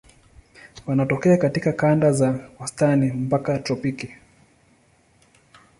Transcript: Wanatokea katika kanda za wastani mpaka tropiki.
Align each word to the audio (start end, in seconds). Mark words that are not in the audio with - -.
Wanatokea 0.85 1.37
katika 1.37 1.73
kanda 1.73 2.11
za 2.11 2.39
wastani 2.59 3.11
mpaka 3.11 3.59
tropiki. 3.59 4.11